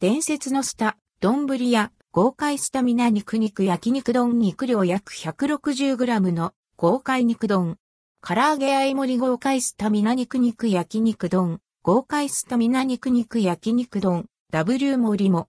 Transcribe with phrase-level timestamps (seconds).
[0.00, 7.78] 伝説のスタ、丼や豪快スタミナ肉肉焼肉丼肉量約 160g の豪快肉丼。
[8.22, 11.58] 唐揚げ合い盛り豪快スタミナ肉肉焼肉丼。
[11.82, 14.26] 豪快スタミナ肉肉焼肉丼。
[14.52, 15.48] W 盛りも。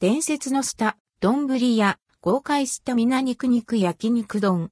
[0.00, 4.70] 伝説のスタ、丼や豪快スタミナ肉肉焼肉丼。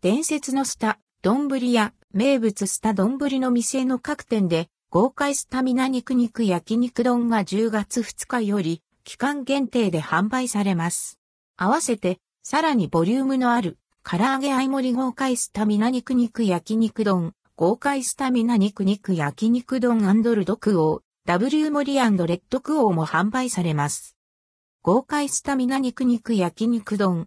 [0.00, 11.18] 伝説のスタ、丼や名物スタ丼の店の各店で豪快スタミナ肉肉焼肉丼が10月2日より期間限定で販売されます。
[11.56, 13.76] 合わせてさらにボリュームのある
[14.08, 24.16] 唐揚げ合盛り豪快スタミナ肉肉焼肉丼、豪快スタミナ肉肉焼肉丼ルドクオー、W 盛りレッドクオーも販売されます。
[24.84, 27.26] 豪快スタミナ肉肉焼肉丼。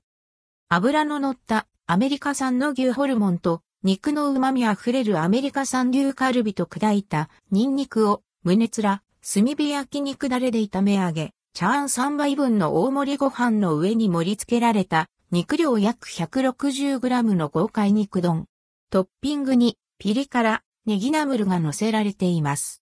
[0.70, 18.48] 油の乗ったアメリカ産の牛ホルモンと肉の旨味あふれるアメリカ産牛カルビと砕いたニンニクを胸つら、炭火焼肉だれで炒め上げ、チャーン3倍分の大盛りご飯の上に盛り付けられた肉量約 160g の豪快肉丼。
[18.90, 22.84] トッピングにピリ辛、ネギナムルが乗せられています。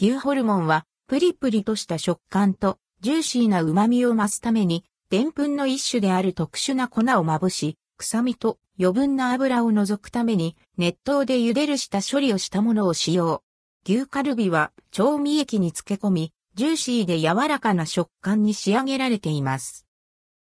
[0.00, 13.42] 牛ホルモンはプリプリとした食感とジューシーな旨味を増すために、澱粉の一種である特殊な粉をまぶし、臭みと余分な油を除くために熱湯で茹でるした処理をしたものを使用。
[13.84, 19.86] 牛カルビは調味液に漬け込み、ジューシーで柔らかな食感に仕上げられています。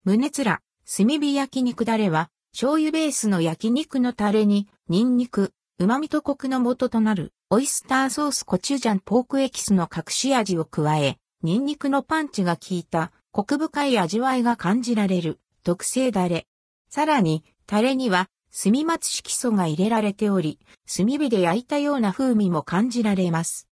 [0.04, 16.46] 胸つら、炭火焼肉だれは、醤油ベースの焼肉のタレに、ニンニク、旨味とコクの元となる、オイスターソースコチュジャンポークエキスの隠し味を加え、ニンニクのパンチが効いた、コク深い味わいが感じられる、特製だれ。
[16.88, 23.68] さらに、タレには、炭松色素が入れられており、炭火で焼いたような風味も感じられます。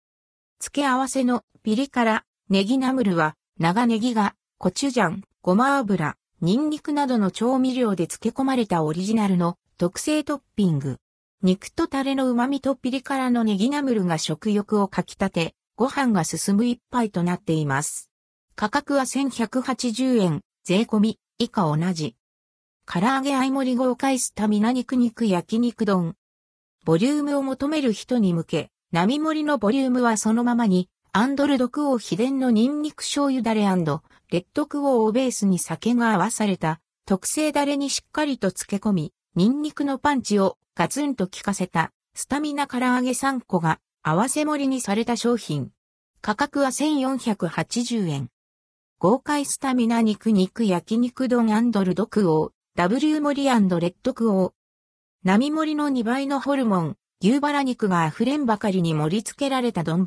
[0.61, 10.99] 付け合わせのピリ辛、ネギナムルは、長ネギが、コチュジャン、ごま油、ニンニクなどの調味料で漬け込まれたオリジナルの特製トッピング。
[11.43, 18.11] 肉とタレの旨味とピリ辛のネギナムルが食欲をかき立て、ご飯が進む一杯となっています。
[18.55, 22.17] 価格は1180円、税込み、以下同じ。
[22.85, 26.15] 唐揚げ合い盛り豪快スタミナ肉肉焼肉丼。
[26.85, 45.71] ボリュームを求める人に向け、並盛りのボリュームはそのままに、アンドルドクオー秘伝のニンニク醤油ダレレッドクオーをベースに酒が合わされた特製ダレにしっかりと漬け込み、ニンニクのパンチをガツンと効かせたスタミナ唐揚げ3個が合わせ盛りにされた商品。
[46.21, 48.29] 価格は1480円。
[48.99, 52.62] 豪快スタミナ肉肉焼肉丼ルドクオー。
[52.75, 54.53] W 盛りレッドクオー。
[55.25, 60.07] 並盛の2倍のホルモン、牛バラ肉が溢れんばかりに盛り付けられた丼。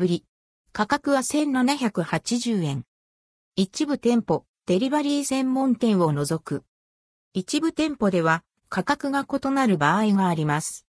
[0.72, 2.84] 価格は1780円。
[3.56, 6.64] 一部店舗、デリバリー専門店を除く。
[7.36, 10.88] 一部店舗では価格が異なる場合があります。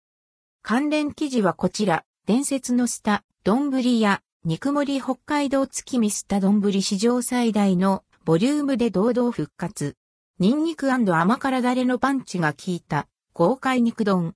[0.62, 9.96] 関連記事はこちら、伝説のスタ、丼や肉盛り北海道月見スタ丼史上最大のボリュームで堂々復活。
[10.40, 14.32] ニンニク甘辛ダレのパンチが効いた豪快肉丼。